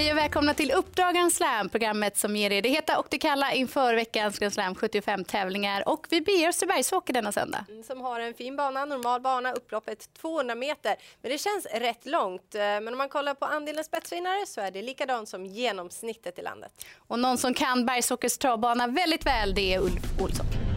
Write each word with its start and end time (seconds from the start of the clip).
Hej 0.00 0.12
och 0.12 0.18
välkomna 0.18 0.54
till 0.54 0.72
Uppdrag 0.72 1.32
Slam, 1.32 1.68
programmet 1.68 2.16
som 2.16 2.36
ger 2.36 2.52
er 2.52 2.62
det 2.62 2.68
heta 2.68 2.98
och 2.98 3.06
det 3.10 3.18
kalla 3.18 3.52
inför 3.52 3.94
veckans 3.94 4.38
Grand 4.38 4.52
Slam 4.52 4.74
75 4.74 5.24
tävlingar. 5.24 5.88
Och 5.88 6.06
vi 6.10 6.20
beger 6.20 6.48
oss 6.48 6.58
till 6.58 6.68
Bergsåker 6.68 7.12
denna 7.12 7.32
söndag. 7.32 7.64
Mm, 7.68 7.82
som 7.82 8.00
har 8.00 8.20
en 8.20 8.34
fin 8.34 8.56
bana, 8.56 8.84
normal 8.84 9.20
bana, 9.20 9.52
upploppet 9.52 10.14
200 10.14 10.54
meter. 10.54 10.96
Men 11.22 11.30
det 11.30 11.38
känns 11.38 11.66
rätt 11.66 12.06
långt. 12.06 12.54
Eh, 12.54 12.60
men 12.60 12.88
om 12.88 12.98
man 12.98 13.08
kollar 13.08 13.34
på 13.34 13.44
andelen 13.44 13.84
spetsvinnare 13.84 14.46
så 14.46 14.60
är 14.60 14.70
det 14.70 14.82
likadant 14.82 15.28
som 15.28 15.46
genomsnittet 15.46 16.38
i 16.38 16.42
landet. 16.42 16.86
Och 16.98 17.18
någon 17.18 17.38
som 17.38 17.54
kan 17.54 17.86
Bergsåkers 17.86 18.38
travbana 18.38 18.86
väldigt 18.86 19.26
väl, 19.26 19.54
det 19.54 19.74
är 19.74 19.80
Ulf 19.80 20.20
Olsson. 20.20 20.69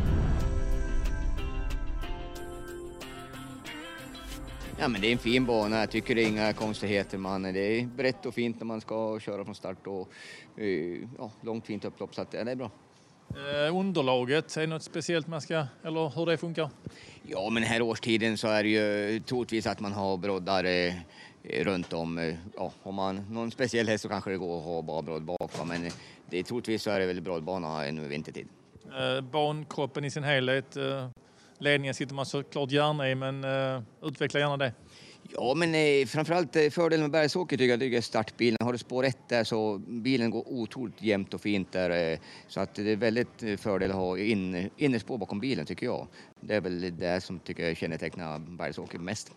Ja, 4.84 4.90
men 4.90 5.02
det 5.02 5.08
är 5.08 5.12
en 5.12 5.18
fin 5.18 5.46
bana. 5.46 5.80
Jag 5.80 5.90
tycker 5.90 6.16
det 6.16 6.24
är 6.24 6.28
inga 6.28 6.54
konstigheter. 6.54 7.18
Man, 7.18 7.44
det 7.44 7.60
är 7.60 7.86
brett 7.86 8.26
och 8.26 8.34
fint 8.34 8.60
när 8.60 8.66
man 8.66 8.82
ska 8.82 9.20
köra 9.20 9.46
från 9.46 9.56
start 9.56 9.88
och 9.88 10.10
eh, 10.58 11.08
ja, 11.18 11.32
långt 11.42 11.66
fint 11.66 11.86
upplopp 11.86 12.16
så 12.16 12.22
att, 12.22 12.34
ja, 12.34 12.44
det 12.44 12.52
är 12.52 12.56
bra. 12.56 12.72
Eh, 13.30 13.76
underlaget, 13.76 14.58
är 14.58 14.62
det 14.62 14.68
något 14.68 14.84
speciellt 14.84 15.28
man 15.28 15.42
ska, 15.42 15.66
eller 15.84 16.16
hur 16.16 16.26
det 16.26 16.38
funkar? 16.38 16.70
Ja, 17.28 17.50
men 17.50 17.64
den 17.64 17.72
här 17.72 17.82
årstiden 17.82 18.38
så 18.38 18.48
är 18.48 18.64
det 18.64 18.70
ju 18.70 19.20
troligtvis 19.20 19.68
att 19.68 19.80
man 19.80 19.92
har 19.92 20.18
broddar 20.18 20.64
eh, 20.64 20.94
runt 21.44 21.94
om. 21.94 22.18
Eh, 22.18 22.36
ja, 22.56 22.72
har 22.84 22.92
man 22.92 23.26
någon 23.30 23.52
speciell 23.52 23.88
häst 23.88 24.02
så 24.02 24.10
kanske 24.10 24.32
det 24.32 24.38
går 24.38 24.58
att 24.58 24.66
ha 24.66 24.82
bara 24.82 25.02
brodd 25.02 25.24
bak, 25.24 25.58
va? 25.58 25.66
men 25.66 25.90
det 26.30 26.40
är, 26.40 26.44
troligtvis 26.44 26.84
så 26.84 26.92
är 26.92 27.00
det 27.00 27.06
väl 27.06 27.22
broddbana 27.22 27.92
nu 27.92 28.08
vintertid. 28.08 28.48
Eh, 28.86 29.22
bankroppen 29.22 30.06
i 30.06 30.12
sin 30.12 30.24
helhet, 30.24 30.78
eh, 30.78 31.10
ledningen 31.58 31.94
sitter 31.94 32.16
man 32.16 32.26
såklart 32.26 32.72
gärna 32.72 33.10
i, 33.10 33.16
men 33.16 33.44
eh, 33.44 33.82
utveckla 34.02 34.40
gärna 34.40 34.58
det. 34.58 34.74
Ja, 35.32 35.54
men 35.54 35.76
eh, 35.76 36.06
framförallt 36.06 36.56
eh, 36.56 36.70
fördelen 36.70 37.02
med 37.02 37.12
Bergsåker 37.12 37.58
tycker 37.58 37.78
jag 37.78 37.94
är 37.94 38.02
startbilen. 38.02 38.58
Har 38.64 38.72
du 38.72 38.78
spår 38.78 39.06
1 39.06 39.18
där 39.30 39.44
så 39.44 39.78
bilen 39.78 40.30
går 40.30 40.44
otroligt 40.48 41.02
jämnt 41.02 41.34
och 41.34 41.42
fint 41.42 41.72
där. 41.72 42.12
Eh, 42.12 42.20
så 42.48 42.60
att 42.60 42.76
det 42.76 42.92
är 42.92 42.96
väldigt 42.96 43.44
eh, 43.44 43.58
fördel 43.58 43.92
att 43.92 43.98
ha 43.98 44.18
in, 44.18 44.70
innerspår 44.78 45.18
bakom 45.18 45.40
bilen 45.40 45.66
tycker 45.66 45.86
jag. 45.86 46.08
Det 46.42 46.56
är 46.56 46.62
väl 46.62 46.98
det 46.98 47.22
som 47.22 47.40
tycker 47.40 47.68
jag 47.68 47.78
kännetecknar 47.78 48.40
Bergsåker 48.40 49.00
mest. 49.00 49.32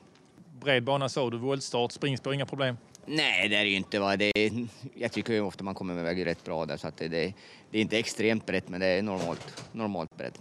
Bred 0.60 0.84
bana 0.84 1.08
så 1.08 1.30
du, 1.30 1.38
voltstart, 1.38 1.92
springspår, 1.92 2.34
inga 2.34 2.46
problem. 2.46 2.76
Nej, 3.06 3.48
det 3.48 3.56
är 3.56 3.64
det 3.64 3.70
ju 3.70 3.76
inte. 3.76 3.98
Va? 3.98 4.16
Det 4.16 4.32
är, 4.34 4.66
jag 4.94 5.12
tycker 5.12 5.42
ofta 5.42 5.64
man 5.64 5.74
kommer 5.74 5.94
med 5.94 6.04
väg 6.04 6.26
rätt 6.26 6.44
bra 6.44 6.66
där 6.66 6.76
så 6.76 6.88
att 6.88 6.96
det, 6.96 7.08
det, 7.08 7.34
det 7.70 7.78
är 7.78 7.82
inte 7.82 7.98
extremt 7.98 8.46
brett 8.46 8.68
men 8.68 8.80
det 8.80 8.86
är 8.86 9.02
normalt, 9.02 9.64
normalt 9.72 10.16
brett. 10.16 10.40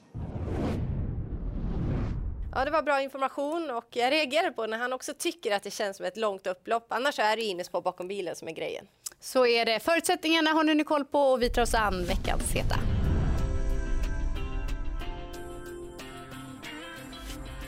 Ja, 2.57 2.65
det 2.65 2.71
var 2.71 2.81
bra 2.81 3.01
information 3.01 3.71
och 3.71 3.85
jag 3.89 4.11
reagerar 4.11 4.51
på 4.51 4.65
när 4.67 4.77
han 4.77 4.93
också 4.93 5.13
tycker 5.17 5.55
att 5.55 5.63
det 5.63 5.71
känns 5.71 5.97
som 5.97 6.05
ett 6.05 6.17
långt 6.17 6.47
upplopp. 6.47 6.85
Annars 6.89 7.19
är 7.19 7.35
det 7.35 7.43
innerspår 7.43 7.81
bakom 7.81 8.07
bilen 8.07 8.35
som 8.35 8.47
är 8.47 8.51
grejen. 8.51 8.87
Så 9.19 9.45
är 9.45 9.65
det. 9.65 9.79
Förutsättningarna 9.79 10.49
har 10.49 10.63
ni 10.63 10.75
nu 10.75 10.83
koll 10.83 11.05
på 11.05 11.19
och 11.19 11.41
vi 11.41 11.49
tar 11.49 11.61
oss 11.61 11.73
an 11.73 12.05
veckans 12.05 12.51
heta. 12.51 12.94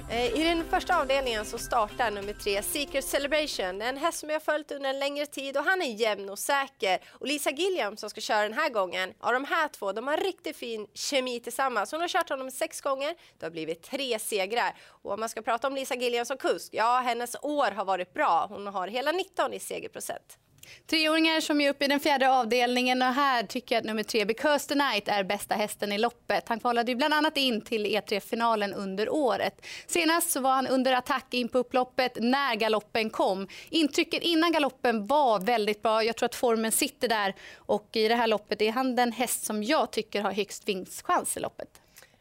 Eh, 0.09 0.39
I 0.39 0.43
den 0.43 0.63
första 0.69 1.01
avdelningen 1.01 1.45
så 1.45 1.57
startar 1.57 2.11
nummer 2.11 2.33
tre 2.33 2.63
Secret 2.63 3.05
Celebration. 3.05 3.81
En 3.81 3.97
häst 3.97 4.19
som 4.19 4.29
jag 4.29 4.35
har 4.35 4.39
följt 4.39 4.71
under 4.71 4.89
en 4.89 4.99
längre 4.99 5.25
tid 5.25 5.57
och 5.57 5.63
han 5.63 5.81
är 5.81 5.93
jämn 5.93 6.29
och 6.29 6.39
säker. 6.39 6.99
Och 7.07 7.27
Lisa 7.27 7.51
Gilliam 7.51 7.97
som 7.97 8.09
ska 8.09 8.21
köra 8.21 8.41
den 8.41 8.53
här 8.53 8.69
gången, 8.69 9.13
ja 9.21 9.31
de 9.31 9.45
här 9.45 9.67
två, 9.67 9.91
de 9.91 10.07
har 10.07 10.17
riktigt 10.17 10.57
fin 10.57 10.87
kemi 10.93 11.39
tillsammans. 11.39 11.91
Hon 11.91 12.01
har 12.01 12.07
kört 12.07 12.29
honom 12.29 12.51
sex 12.51 12.81
gånger, 12.81 13.15
det 13.39 13.45
har 13.45 13.51
blivit 13.51 13.83
tre 13.83 14.19
segrar. 14.19 14.75
Och 14.85 15.13
om 15.13 15.19
man 15.19 15.29
ska 15.29 15.41
prata 15.41 15.67
om 15.67 15.75
Lisa 15.75 15.95
Gilliam 15.95 16.25
som 16.25 16.37
kusk, 16.37 16.73
ja 16.73 16.99
hennes 17.05 17.35
år 17.41 17.71
har 17.71 17.85
varit 17.85 18.13
bra. 18.13 18.45
Hon 18.49 18.67
har 18.67 18.87
hela 18.87 19.11
19 19.11 19.53
i 19.53 19.59
segerprocent. 19.59 20.37
Treåringar 20.87 21.41
som 21.41 21.61
är 21.61 21.69
uppe 21.69 21.85
i 21.85 21.87
den 21.87 21.99
fjärde 21.99 22.29
avdelningen 22.29 23.01
och 23.01 23.07
här 23.13 23.43
tycker 23.43 23.75
jag 23.75 23.79
att 23.79 23.85
nummer 23.85 24.03
tre, 24.03 24.25
Because 24.25 24.67
the 24.67 24.75
Night, 24.75 25.07
är 25.07 25.23
bästa 25.23 25.55
hästen 25.55 25.91
i 25.91 25.97
loppet. 25.97 26.49
Han 26.49 26.59
kvalade 26.59 26.91
ju 26.91 26.95
bland 26.95 27.13
annat 27.13 27.37
in 27.37 27.61
till 27.61 27.85
E3-finalen 27.85 28.73
under 28.73 29.09
året. 29.09 29.65
Senast 29.87 30.31
så 30.31 30.39
var 30.39 30.51
han 30.51 30.67
under 30.67 30.93
attack 30.93 31.33
in 31.33 31.47
på 31.47 31.57
upploppet 31.57 32.17
när 32.19 32.55
galoppen 32.55 33.09
kom. 33.09 33.47
Intrycket 33.69 34.23
innan 34.23 34.51
galoppen 34.51 35.07
var 35.07 35.39
väldigt 35.39 35.81
bra. 35.81 36.03
Jag 36.03 36.15
tror 36.15 36.25
att 36.25 36.35
formen 36.35 36.71
sitter 36.71 37.07
där 37.07 37.35
och 37.55 37.89
i 37.93 38.07
det 38.07 38.15
här 38.15 38.27
loppet 38.27 38.61
är 38.61 38.71
han 38.71 38.95
den 38.95 39.11
häst 39.11 39.45
som 39.45 39.63
jag 39.63 39.91
tycker 39.91 40.21
har 40.21 40.31
högst 40.31 40.67
vinstchans 40.67 41.37
i 41.37 41.39
loppet. 41.39 41.69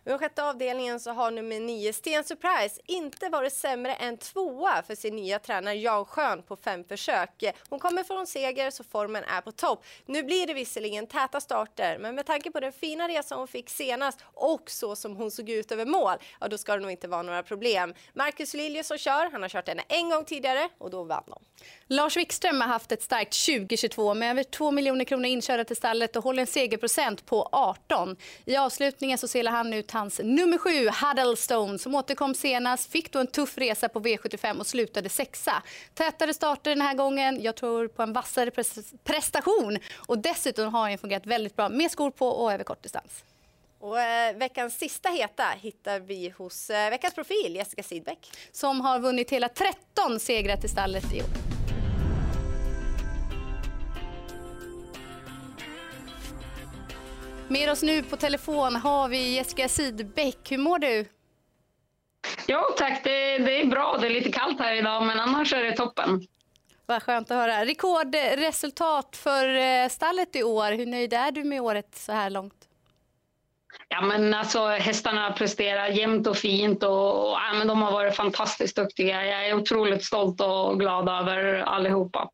I 0.07 0.09
den 0.09 0.19
sjätte 0.19 0.45
avdelningen 0.45 1.01
så 1.01 1.11
har 1.11 1.31
nummer 1.31 1.61
nio 1.61 1.93
Sten 1.93 2.25
Surprise 2.25 2.81
inte 2.87 3.29
varit 3.29 3.53
sämre 3.53 3.95
än 3.95 4.17
tvåa 4.17 4.83
för 4.83 4.95
sin 4.95 5.17
nya 5.17 5.39
tränare 5.39 5.75
Jan 5.75 6.05
Schön 6.05 6.43
på 6.43 6.57
fem 6.57 6.85
försök. 6.85 7.45
Hon 7.69 7.79
kommer 7.79 8.05
från 8.05 8.27
seger 8.27 8.71
så 8.71 8.85
formen 8.85 9.25
är 9.25 9.41
på 9.41 9.53
topp. 9.53 9.85
Nu 10.07 10.23
blir 10.23 10.47
det 10.47 10.55
visserligen 10.55 11.07
täta 11.07 11.41
starter 11.41 11.99
men 11.99 12.15
med 12.15 12.27
tanke 12.27 12.51
på 12.51 12.61
den 12.61 12.73
fina 12.73 13.09
resan 13.09 13.39
hon 13.39 13.49
fick 13.49 13.71
senast 13.71 14.19
och 14.35 14.71
så 14.71 14.97
som 14.97 15.17
hon 15.17 15.31
såg 15.31 15.49
ut 15.49 15.73
över 15.73 15.87
mål, 15.87 16.17
ja 16.41 16.49
då 16.49 16.59
ska 16.59 16.75
det 16.75 16.83
nog 16.83 16.91
inte 16.91 17.09
vara 17.09 17.23
några 17.23 17.43
problem. 17.43 17.95
Marcus 18.13 18.55
Liljus 18.55 18.87
som 18.87 18.99
kör, 18.99 19.31
han 19.33 19.43
har 19.43 19.49
kört 19.49 19.69
henne 19.69 19.83
en 19.89 20.11
gång 20.11 20.25
tidigare 20.25 20.69
och 20.79 20.91
då 20.91 21.05
vann 21.05 21.25
hon. 21.27 21.45
Lars 21.89 22.17
Wikström 22.17 22.61
har 22.61 22.69
haft 22.69 22.93
ett 22.93 23.03
starkt 23.03 23.47
2022 23.47 24.15
med 24.15 24.31
över 24.31 24.43
2 24.43 24.71
miljoner 24.71 25.05
kronor 25.05 25.27
inkörda 25.27 25.65
till 25.65 25.77
stallet 25.77 26.17
och 26.17 26.25
håller 26.25 26.41
en 26.41 26.47
segerprocent 26.47 27.27
på 27.27 27.49
18. 27.53 28.17
I 28.45 28.57
avslutningen 28.57 29.19
så 29.19 29.29
selar 29.29 29.53
han 29.53 29.73
ut 29.73 29.91
hans 29.91 30.21
nummer 30.25 30.59
7, 30.59 30.71
Huddlestone, 30.89 31.79
som 31.79 31.95
återkom 31.95 32.35
senast, 32.35 32.91
fick 32.91 33.13
då 33.13 33.19
en 33.19 33.27
tuff 33.27 33.59
resa 33.59 33.89
på 33.89 34.01
V75 34.01 34.59
och 34.59 34.67
slutade 34.67 35.09
sexa. 35.09 35.63
Tätare 35.95 36.35
starter 36.35 36.71
den 36.71 36.81
här 36.81 36.95
gången, 36.95 37.43
jag 37.43 37.57
tror 37.57 37.89
på 37.89 38.03
en 38.03 38.13
vassare 38.13 38.51
prestation 39.05 39.79
och 40.07 40.19
dessutom 40.19 40.75
har 40.75 40.89
han 40.89 40.99
fungerat 40.99 41.27
väldigt 41.27 41.57
bra 41.57 41.69
med 41.69 41.91
skor 41.91 42.11
på 42.11 42.29
och 42.29 42.53
över 42.53 42.65
kortdistans. 42.65 43.25
Och, 43.81 44.01
eh, 44.01 44.37
veckans 44.37 44.79
sista 44.79 45.09
heta 45.09 45.45
hittar 45.61 46.01
vi 46.01 46.35
hos 46.39 46.71
eh, 46.71 46.91
veckans 46.91 47.15
profil, 47.15 47.55
Jessica 47.55 47.83
Sidbeck. 47.83 48.31
Som 48.53 48.81
har 48.81 48.99
vunnit 48.99 49.31
hela 49.31 49.49
13 49.49 50.21
segrar 50.21 50.57
till 50.57 50.71
stallet 50.71 51.15
i 51.15 51.23
år. 51.23 51.46
Med 57.49 57.71
oss 57.71 57.83
nu 57.83 58.03
på 58.03 58.17
telefon 58.17 58.77
har 58.77 59.09
vi 59.09 59.35
Jessica 59.35 59.69
Sidbeck. 59.69 60.39
Hur 60.51 60.59
mår 60.59 60.79
du? 60.79 61.07
Jo 62.47 62.59
tack, 62.79 63.05
det, 63.05 63.39
det, 63.39 63.61
är 63.61 63.67
bra. 63.67 63.99
Det 64.01 64.07
är 64.07 64.11
lite 64.11 64.33
kallt 64.33 64.61
här 64.61 64.75
idag 64.75 65.07
men 65.07 65.21
annars 65.21 65.53
är 65.53 65.63
det 65.63 65.77
toppen. 65.77 66.27
Vad 66.87 67.03
skönt 67.03 67.31
att 67.31 67.37
höra. 67.37 67.65
Rekordresultat 67.65 69.17
för 69.17 69.49
eh, 69.49 69.89
stallet 69.89 70.37
i 70.37 70.43
år. 70.43 70.73
Hur 70.73 70.87
nöjd 70.87 71.13
är 71.13 71.31
du 71.31 71.45
med 71.45 71.61
året 71.61 71.95
så 71.95 72.13
här 72.13 72.31
långt? 72.31 72.69
Ja, 73.89 74.01
men 74.01 74.35
alltså, 74.35 74.67
hästarna 74.67 75.33
presterar 75.33 75.87
jämnt 75.89 76.27
och 76.27 76.37
fint 76.37 76.83
och, 76.83 77.31
och 77.31 77.39
ja, 77.39 77.55
men 77.59 77.67
de 77.67 77.83
har 77.83 77.93
varit 77.93 78.17
fantastiskt 78.17 78.77
duktiga. 78.77 79.27
Jag 79.27 79.49
är 79.49 79.55
otroligt 79.55 80.05
stolt 80.05 80.41
och 80.41 80.81
glad 80.81 81.09
över 81.09 81.55
allihopa. 81.55 82.31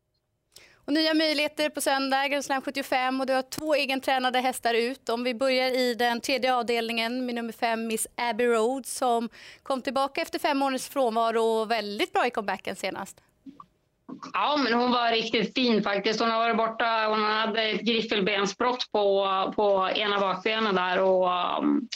Och 0.85 0.93
nya 0.93 1.13
möjligheter 1.13 1.69
på 1.69 1.81
söndag, 1.81 2.27
Grand 2.27 2.45
Slam 2.45 2.61
75 2.61 3.21
och 3.21 3.27
du 3.27 3.33
har 3.33 3.41
två 3.41 3.75
egentränade 3.75 4.39
hästar 4.39 4.73
ut. 4.73 5.09
Om 5.09 5.23
vi 5.23 5.33
börjar 5.33 5.71
i 5.71 5.95
den 5.95 6.21
tredje 6.21 6.55
avdelningen 6.55 7.25
med 7.25 7.35
nummer 7.35 7.53
fem 7.53 7.87
Miss 7.87 8.07
Abbey 8.15 8.47
Road 8.47 8.85
som 8.85 9.29
kom 9.63 9.81
tillbaka 9.81 10.21
efter 10.21 10.39
fem 10.39 10.57
månaders 10.57 10.87
frånvaro 10.87 11.41
och 11.41 11.71
väldigt 11.71 12.13
bra 12.13 12.27
i 12.27 12.29
comebacken 12.29 12.75
senast. 12.75 13.21
Ja, 14.33 14.57
men 14.63 14.73
hon 14.73 14.91
var 14.91 15.11
riktigt 15.11 15.53
fin 15.53 15.83
faktiskt. 15.83 16.19
Hon 16.19 16.31
har 16.31 16.39
varit 16.39 16.57
borta. 16.57 17.05
Hon 17.09 17.23
hade 17.23 17.63
ett 17.63 17.81
griffelbensbrott 17.81 18.91
på, 18.91 19.27
på 19.55 19.89
ena 19.95 20.19
bakbenen 20.19 20.75
där 20.75 20.99
och 20.99 21.27
um, 21.59 21.87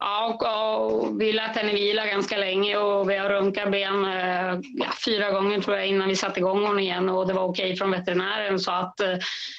Ja, 0.00 0.26
och, 0.26 1.04
och, 1.04 1.20
vi 1.20 1.32
lät 1.32 1.56
henne 1.56 1.72
vila 1.72 2.06
ganska 2.06 2.36
länge 2.36 2.76
och 2.76 3.10
vi 3.10 3.16
har 3.16 3.28
runkat 3.28 3.70
ben 3.70 4.04
eh, 4.04 4.60
ja, 4.74 4.86
fyra 5.04 5.30
gånger 5.30 5.60
tror 5.60 5.76
jag 5.76 5.86
innan 5.86 6.08
vi 6.08 6.16
satte 6.16 6.40
igång 6.40 6.66
hon 6.66 6.78
igen 6.78 7.08
och 7.08 7.26
det 7.26 7.32
var 7.32 7.42
okej 7.42 7.76
från 7.76 7.90
veterinären 7.90 8.58
så 8.58 8.70
att 8.72 9.00
eh, 9.00 9.16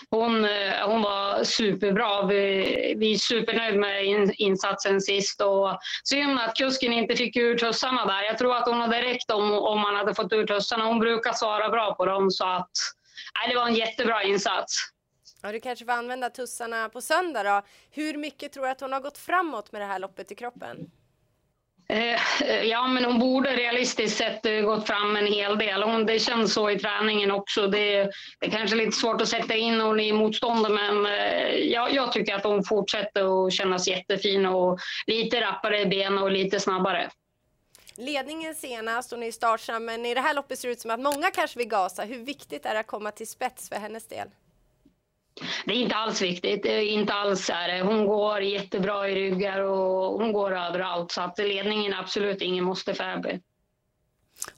hon, 0.09 0.45
eh, 0.45 0.73
hon 0.85 1.01
var 1.01 1.43
superbra. 1.43 2.25
Vi, 2.25 2.95
vi 2.97 3.13
är 3.13 3.17
supernöjda 3.17 3.79
med 3.79 4.05
in, 4.05 4.33
insatsen 4.37 5.01
sist 5.01 5.41
och 5.41 5.79
synd 6.03 6.39
att 6.39 6.55
kusken 6.57 6.93
inte 6.93 7.15
fick 7.15 7.35
ur 7.35 7.57
tussarna 7.57 8.05
där. 8.05 8.23
Jag 8.23 8.37
tror 8.37 8.55
att 8.55 8.67
hon 8.67 8.81
hade 8.81 9.01
räckt 9.01 9.31
om, 9.31 9.51
om 9.51 9.79
man 9.79 9.95
hade 9.95 10.15
fått 10.15 10.33
ur 10.33 10.47
tussarna. 10.47 10.85
Hon 10.85 10.99
brukar 10.99 11.33
svara 11.33 11.69
bra 11.69 11.95
på 11.95 12.05
dem 12.05 12.31
så 12.31 12.45
att 12.45 12.71
nej, 13.39 13.49
det 13.49 13.59
var 13.59 13.67
en 13.67 13.75
jättebra 13.75 14.23
insats. 14.23 14.91
Ja, 15.41 15.51
du 15.51 15.59
kanske 15.59 15.85
får 15.85 15.91
använda 15.91 16.29
tussarna 16.29 16.89
på 16.89 17.01
söndag 17.01 17.43
då. 17.43 17.61
Hur 17.91 18.17
mycket 18.17 18.51
tror 18.51 18.63
du 18.63 18.69
att 18.69 18.81
hon 18.81 18.93
har 18.93 18.99
gått 18.99 19.17
framåt 19.17 19.71
med 19.71 19.81
det 19.81 19.85
här 19.85 19.99
loppet 19.99 20.31
i 20.31 20.35
kroppen? 20.35 20.91
Eh, 21.89 22.63
ja, 22.63 22.87
men 22.87 23.05
hon 23.05 23.19
borde 23.19 23.55
realistiskt 23.55 24.17
sett 24.17 24.45
eh, 24.45 24.61
gått 24.61 24.87
fram 24.87 25.15
en 25.15 25.25
hel 25.25 25.57
del. 25.57 25.83
Hon, 25.83 26.05
det 26.05 26.19
känns 26.19 26.53
så 26.53 26.69
i 26.69 26.79
träningen 26.79 27.31
också. 27.31 27.67
Det, 27.67 28.03
det 28.39 28.45
är 28.45 28.51
kanske 28.51 28.75
lite 28.75 28.91
svårt 28.91 29.21
att 29.21 29.27
sätta 29.27 29.55
in 29.55 29.81
hon 29.81 29.99
i 29.99 30.13
motståndet 30.13 30.71
men 30.71 31.05
eh, 31.05 31.55
ja, 31.55 31.89
jag 31.89 32.11
tycker 32.11 32.35
att 32.35 32.43
hon 32.43 32.63
fortsätter 32.63 33.47
att 33.47 33.53
kännas 33.53 33.87
jättefin 33.87 34.45
och 34.45 34.79
lite 35.07 35.41
rappare 35.41 35.81
i 35.81 35.85
ben 35.85 36.17
och 36.17 36.31
lite 36.31 36.59
snabbare. 36.59 37.09
Ledningen 37.97 38.55
senast, 38.55 39.11
hon 39.11 39.23
är 39.23 39.31
startsam, 39.31 39.85
men 39.85 40.05
i 40.05 40.13
det 40.13 40.21
här 40.21 40.33
loppet 40.33 40.59
ser 40.59 40.67
det 40.67 40.71
ut 40.71 40.81
som 40.81 40.91
att 40.91 40.99
många 40.99 41.31
kanske 41.31 41.57
vill 41.57 41.67
gasa. 41.67 42.03
Hur 42.03 42.17
viktigt 42.17 42.65
är 42.65 42.73
det 42.73 42.79
att 42.79 42.87
komma 42.87 43.11
till 43.11 43.27
spets 43.27 43.69
för 43.69 43.75
hennes 43.75 44.07
del? 44.07 44.27
Det 45.65 45.73
är 45.73 45.77
inte 45.77 45.95
alls 45.95 46.21
viktigt. 46.21 46.63
Det 46.63 46.73
är 46.73 46.81
inte 46.81 47.13
alls 47.13 47.49
är 47.49 47.81
Hon 47.81 48.05
går 48.05 48.41
jättebra 48.41 49.09
i 49.09 49.15
ryggar 49.15 49.59
och 49.59 50.19
hon 50.19 50.33
går 50.33 50.57
överallt. 50.57 51.11
Så 51.11 51.21
att 51.21 51.37
ledningen 51.37 51.93
är 51.93 51.99
absolut 51.99 52.41
ingen 52.41 52.63
måste 52.63 52.93
för 52.93 53.39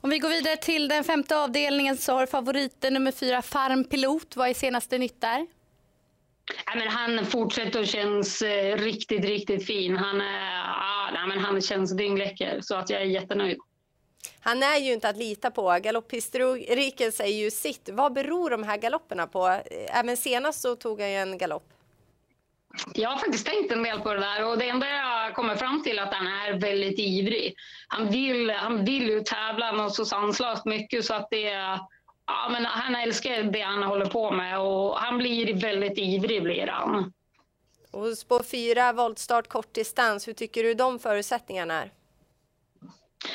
Om 0.00 0.10
vi 0.10 0.18
går 0.18 0.28
vidare 0.28 0.56
till 0.56 0.88
den 0.88 1.04
femte 1.04 1.36
avdelningen 1.36 1.96
så 1.96 2.12
har 2.12 2.26
favoriten 2.26 2.94
nummer 2.94 3.12
fyra 3.12 3.42
Farm 3.42 3.84
Pilot. 3.84 4.36
Vad 4.36 4.48
är 4.48 4.54
senaste 4.54 4.98
nytt 4.98 5.20
där? 5.20 5.46
Ja, 6.66 6.74
men 6.74 6.88
han 6.88 7.26
fortsätter 7.26 7.80
och 7.80 7.86
känns 7.86 8.42
eh, 8.42 8.76
riktigt, 8.76 9.24
riktigt 9.24 9.66
fin. 9.66 9.96
Han, 9.96 10.20
är, 10.20 10.54
ja, 11.14 11.26
men 11.26 11.38
han 11.38 11.60
känns 11.60 11.96
dyngläcker 11.96 12.60
så 12.60 12.74
att 12.76 12.90
jag 12.90 13.00
är 13.00 13.06
jättenöjd. 13.06 13.58
Han 14.40 14.62
är 14.62 14.78
ju 14.78 14.92
inte 14.92 15.08
att 15.08 15.16
lita 15.16 15.50
på. 15.50 15.78
Galopphistoriken 15.82 17.12
säger 17.12 17.44
ju 17.44 17.50
sitt. 17.50 17.88
Vad 17.92 18.12
beror 18.12 18.50
de 18.50 18.62
här 18.62 18.76
galopperna 18.76 19.26
på? 19.26 19.60
Även 19.88 20.16
senast 20.16 20.60
så 20.60 20.76
tog 20.76 21.00
han 21.00 21.10
ju 21.10 21.16
en 21.16 21.38
galopp. 21.38 21.68
Jag 22.94 23.10
har 23.10 23.16
faktiskt 23.16 23.46
tänkt 23.46 23.72
en 23.72 23.82
del 23.82 24.00
på 24.00 24.14
det 24.14 24.20
där 24.20 24.44
och 24.44 24.58
det 24.58 24.68
enda 24.68 24.88
jag 24.88 25.34
kommer 25.34 25.56
fram 25.56 25.82
till 25.82 25.98
är 25.98 26.02
att 26.02 26.14
han 26.14 26.26
är 26.26 26.60
väldigt 26.60 26.98
ivrig. 26.98 27.54
Han 27.88 28.10
vill, 28.10 28.50
han 28.50 28.84
vill 28.84 29.08
ju 29.08 29.20
tävla 29.20 29.72
något 29.72 29.94
så 29.94 30.04
sanslöst 30.04 30.64
mycket 30.64 31.04
så 31.04 31.14
att 31.14 31.30
det 31.30 31.40
ja, 32.26 32.48
men 32.50 32.64
han 32.64 32.94
älskar 32.94 33.42
det 33.42 33.60
han 33.60 33.82
håller 33.82 34.06
på 34.06 34.30
med 34.30 34.60
och 34.60 34.98
han 34.98 35.18
blir 35.18 35.54
väldigt 35.54 35.98
ivrig 35.98 36.42
blir 36.42 36.66
han. 36.66 37.12
Och 37.90 38.18
spår 38.18 38.42
fyra, 38.42 38.92
voltstart, 38.92 39.48
kortdistans, 39.48 40.28
hur 40.28 40.32
tycker 40.32 40.62
du 40.62 40.74
de 40.74 40.98
förutsättningarna 40.98 41.82
är? 41.82 41.90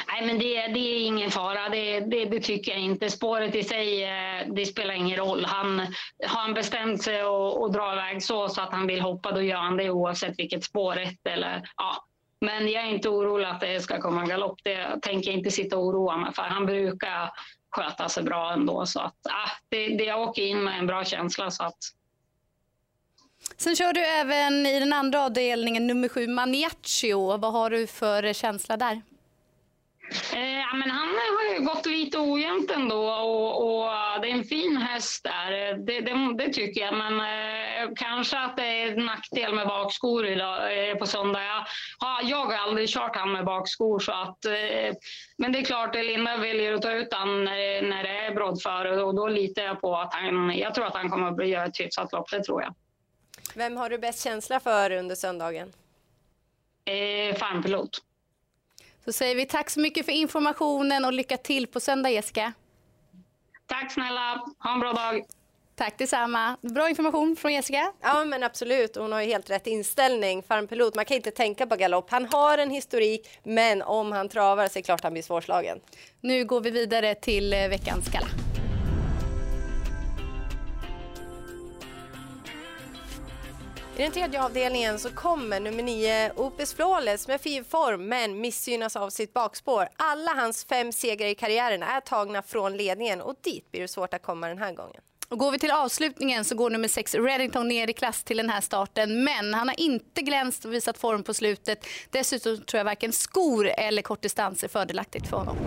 Nej, 0.07 0.25
men 0.25 0.39
det, 0.39 0.67
det 0.67 0.79
är 0.79 1.05
ingen 1.05 1.31
fara. 1.31 1.69
Det, 1.69 1.99
det, 1.99 2.25
det, 2.25 2.39
tycker 2.39 2.71
jag 2.71 2.81
inte. 2.81 3.09
Spåret 3.09 3.55
i 3.55 3.63
sig, 3.63 4.03
eh, 4.03 4.47
det 4.53 4.65
spelar 4.65 4.93
ingen 4.93 5.17
roll. 5.17 5.45
Han, 5.45 5.79
har 6.27 6.39
han 6.41 6.53
bestämt 6.53 7.03
sig 7.03 7.21
att 7.21 7.73
dra 7.73 7.93
iväg 7.93 8.23
så, 8.23 8.49
så 8.49 8.61
att 8.61 8.71
han 8.71 8.87
vill 8.87 9.01
hoppa, 9.01 9.31
då 9.31 9.41
gör 9.41 9.57
han 9.57 9.77
det 9.77 9.89
oavsett 9.89 10.39
vilket 10.39 10.63
spår 10.63 10.99
eller 11.23 11.69
ja. 11.77 12.03
Men 12.41 12.67
jag 12.67 12.83
är 12.83 12.87
inte 12.87 13.09
orolig 13.09 13.45
att 13.45 13.59
det 13.59 13.81
ska 13.81 14.01
komma 14.01 14.21
en 14.21 14.29
galopp. 14.29 14.59
Det 14.63 14.99
tänker 15.01 15.29
jag 15.31 15.37
inte 15.37 15.51
sitta 15.51 15.77
och 15.77 15.85
oroa 15.85 16.17
mig 16.17 16.33
för. 16.33 16.43
Han 16.43 16.65
brukar 16.65 17.31
sköta 17.69 18.09
sig 18.09 18.23
bra 18.23 18.53
ändå. 18.53 18.85
Så 18.85 18.99
att, 18.99 19.15
ah, 19.29 19.49
det, 19.69 19.87
det, 19.87 20.03
jag 20.03 20.21
åker 20.21 20.41
in 20.41 20.63
med 20.63 20.79
en 20.79 20.87
bra 20.87 21.05
känsla. 21.05 21.51
Så 21.51 21.63
att... 21.63 21.77
Sen 23.57 23.75
kör 23.75 23.93
du 23.93 24.05
även 24.05 24.65
i 24.65 24.79
den 24.79 24.93
andra 24.93 25.23
avdelningen, 25.25 25.87
nummer 25.87 26.09
sju, 26.09 26.27
Maniaccio. 26.27 27.37
Vad 27.37 27.53
har 27.53 27.69
du 27.69 27.87
för 27.87 28.33
känsla 28.33 28.77
där? 28.77 29.01
Eh, 30.11 30.75
men 30.75 30.89
han 30.89 31.07
har 31.07 31.53
ju 31.53 31.65
gått 31.65 31.85
lite 31.85 32.17
ojämnt 32.17 32.71
ändå 32.71 33.09
och, 33.09 33.65
och 33.65 33.91
det 34.21 34.29
är 34.29 34.33
en 34.33 34.43
fin 34.43 34.77
häst 34.77 35.23
där. 35.23 35.73
Det, 35.73 36.01
det, 36.01 36.33
det 36.37 36.53
tycker 36.53 36.81
jag. 36.81 36.93
Men 36.93 37.19
eh, 37.19 37.93
kanske 37.95 38.39
att 38.39 38.57
det 38.57 38.81
är 38.81 38.91
en 38.91 39.05
nackdel 39.05 39.55
med 39.55 39.67
bakskor 39.67 40.25
idag, 40.25 40.89
eh, 40.89 40.95
på 40.95 41.05
söndag. 41.05 41.43
Jag, 41.43 41.65
ja, 41.99 42.19
jag 42.23 42.45
har 42.45 42.53
aldrig 42.53 42.89
kört 42.89 43.15
han 43.15 43.31
med 43.31 43.45
bakskor. 43.45 43.99
Så 43.99 44.11
att, 44.11 44.45
eh, 44.45 44.95
men 45.37 45.51
det 45.51 45.59
är 45.59 45.63
klart, 45.63 45.95
Linda 45.95 46.37
väljer 46.37 46.73
att 46.73 46.81
ta 46.81 46.91
ut 46.91 47.13
han 47.13 47.43
när, 47.43 47.81
när 47.81 48.03
det 48.03 48.25
är 48.25 48.35
broddföre 48.35 49.03
och 49.03 49.15
då 49.15 49.27
litar 49.27 49.63
jag 49.63 49.81
på 49.81 49.95
att 49.95 50.13
han, 50.13 50.57
jag 50.57 50.75
tror 50.75 50.85
att 50.85 50.95
han 50.95 51.09
kommer 51.09 51.41
att 51.41 51.47
göra 51.47 51.65
ett 51.65 51.79
hyfsat 51.79 52.11
lopp, 52.11 52.29
det 52.31 52.43
tror 52.43 52.61
jag. 52.61 52.73
Vem 53.55 53.77
har 53.77 53.89
du 53.89 53.97
bäst 53.97 54.23
känsla 54.23 54.59
för 54.59 54.91
under 54.91 55.15
söndagen? 55.15 55.73
Eh, 56.85 57.35
farmpilot. 57.35 58.01
Så 59.07 59.13
säger 59.13 59.35
vi 59.35 59.45
tack 59.45 59.69
så 59.69 59.79
mycket 59.79 60.05
för 60.05 60.11
informationen 60.11 61.05
och 61.05 61.13
lycka 61.13 61.37
till 61.37 61.67
på 61.67 61.79
söndag 61.79 62.09
Jessica. 62.09 62.53
Tack 63.67 63.91
snälla, 63.91 64.45
ha 64.59 64.73
en 64.73 64.79
bra 64.79 64.93
dag. 64.93 65.25
Tack 65.75 65.97
detsamma. 65.97 66.57
Bra 66.61 66.89
information 66.89 67.35
från 67.35 67.53
Jessica. 67.53 67.93
Ja 68.01 68.25
men 68.25 68.43
absolut, 68.43 68.95
hon 68.95 69.11
har 69.11 69.21
ju 69.21 69.27
helt 69.27 69.49
rätt 69.49 69.67
inställning. 69.67 70.43
Farmpilot, 70.43 70.95
man 70.95 71.05
kan 71.05 71.17
inte 71.17 71.31
tänka 71.31 71.67
på 71.67 71.75
galopp. 71.75 72.09
Han 72.09 72.25
har 72.25 72.57
en 72.57 72.69
historik, 72.69 73.39
men 73.43 73.81
om 73.81 74.11
han 74.11 74.29
travar 74.29 74.67
så 74.67 74.79
är 74.79 74.81
det 74.81 74.85
klart 74.85 75.03
han 75.03 75.13
blir 75.13 75.23
svårslagen. 75.23 75.79
Nu 76.21 76.45
går 76.45 76.61
vi 76.61 76.71
vidare 76.71 77.15
till 77.15 77.53
eh, 77.53 77.67
veckans 77.67 78.07
gala. 78.09 78.46
I 83.97 84.01
den 84.01 84.11
tredje 84.11 84.43
avdelningen 84.43 84.99
så 84.99 85.09
kommer 85.09 85.59
nummer 85.59 85.83
9 85.83 86.31
Opus 86.35 86.73
Flawless 86.73 87.27
med 87.27 87.41
fin 87.41 87.65
form 87.65 88.07
men 88.07 88.41
missgynnas 88.41 88.95
av 88.95 89.09
sitt 89.09 89.33
bakspår. 89.33 89.87
Alla 89.95 90.31
hans 90.31 90.65
fem 90.65 90.91
segrar 90.91 91.27
i 91.27 91.35
karriären 91.35 91.83
är 91.83 91.99
tagna 91.99 92.41
från 92.41 92.77
ledningen 92.77 93.21
och 93.21 93.35
dit 93.43 93.71
blir 93.71 93.81
det 93.81 93.87
svårt 93.87 94.13
att 94.13 94.21
komma 94.21 94.47
den 94.47 94.57
här 94.57 94.73
gången. 94.73 95.01
Och 95.29 95.37
går 95.37 95.51
vi 95.51 95.59
till 95.59 95.71
avslutningen 95.71 96.45
så 96.45 96.55
går 96.55 96.69
nummer 96.69 96.87
6 96.87 97.15
Reddington 97.15 97.67
ner 97.67 97.89
i 97.89 97.93
klass 97.93 98.23
till 98.23 98.37
den 98.37 98.49
här 98.49 98.61
starten. 98.61 99.23
Men 99.23 99.53
han 99.53 99.67
har 99.67 99.79
inte 99.79 100.21
glänst 100.21 100.65
och 100.65 100.73
visat 100.73 100.97
form 100.97 101.23
på 101.23 101.33
slutet. 101.33 101.85
Dessutom 102.09 102.57
tror 102.57 102.77
jag 102.77 102.85
varken 102.85 103.13
skor 103.13 103.67
eller 103.67 104.01
kortdistans 104.01 104.63
är 104.63 104.67
fördelaktigt 104.67 105.27
för 105.27 105.37
honom. 105.37 105.57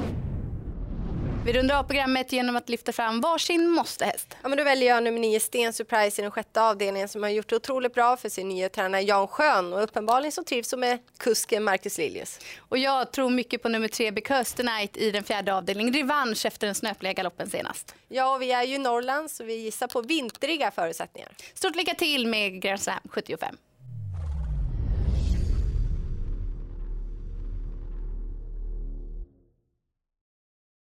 Vi 1.44 1.52
rundar 1.52 1.78
av 1.78 1.82
programmet 1.82 2.32
genom 2.32 2.56
att 2.56 2.68
lyfta 2.68 2.92
fram 2.92 3.20
varsin 3.20 3.70
måstehäst. 3.70 4.36
Ja, 4.42 4.48
men 4.48 4.58
då 4.58 4.64
väljer 4.64 4.88
jag 4.88 5.02
nummer 5.02 5.18
9 5.18 5.40
Sten 5.40 5.72
Surprise 5.72 6.20
i 6.20 6.22
den 6.22 6.30
sjätte 6.30 6.62
avdelningen 6.62 7.08
som 7.08 7.22
har 7.22 7.30
gjort 7.30 7.48
det 7.48 7.56
otroligt 7.56 7.94
bra 7.94 8.16
för 8.16 8.28
sin 8.28 8.48
nya 8.48 8.68
tränare 8.68 9.02
Jan 9.02 9.28
Schön 9.28 9.72
och 9.72 9.82
uppenbarligen 9.82 10.32
så 10.32 10.44
trivs 10.44 10.74
med 10.76 10.98
kusken 11.18 11.64
Marcus 11.64 11.98
Liljus. 11.98 12.38
Och 12.58 12.78
jag 12.78 13.12
tror 13.12 13.30
mycket 13.30 13.62
på 13.62 13.68
nummer 13.68 13.88
3 13.88 14.10
Because 14.10 14.56
Tonight 14.56 14.96
i 14.96 15.10
den 15.10 15.24
fjärde 15.24 15.54
avdelningen. 15.54 15.94
Revansch 15.94 16.46
efter 16.46 16.66
den 16.66 16.74
snöpliga 16.74 17.12
galoppen 17.12 17.50
senast. 17.50 17.94
Ja, 18.08 18.36
vi 18.36 18.52
är 18.52 18.62
ju 18.62 18.78
Norrland 18.78 19.30
så 19.30 19.44
vi 19.44 19.54
gissar 19.54 19.86
på 19.86 20.02
vintriga 20.02 20.70
förutsättningar. 20.70 21.32
Stort 21.54 21.76
lycka 21.76 21.94
till 21.94 22.26
med 22.26 22.62
Grand 22.62 22.80
Slam 22.80 23.00
75. 23.10 23.56